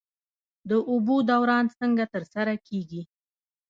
[0.69, 3.01] د اوبو دوران څنګه ترسره کیږي؟